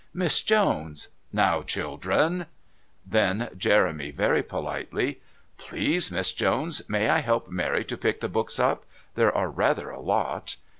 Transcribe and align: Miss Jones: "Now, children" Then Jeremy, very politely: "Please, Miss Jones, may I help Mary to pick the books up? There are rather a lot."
Miss 0.15 0.41
Jones: 0.41 1.09
"Now, 1.31 1.61
children" 1.61 2.47
Then 3.15 3.51
Jeremy, 3.55 4.09
very 4.09 4.41
politely: 4.41 5.21
"Please, 5.59 6.09
Miss 6.09 6.31
Jones, 6.31 6.81
may 6.89 7.07
I 7.09 7.19
help 7.19 7.51
Mary 7.51 7.85
to 7.85 7.97
pick 7.99 8.19
the 8.19 8.27
books 8.27 8.57
up? 8.57 8.85
There 9.13 9.31
are 9.31 9.51
rather 9.51 9.91
a 9.91 9.99
lot." 9.99 10.55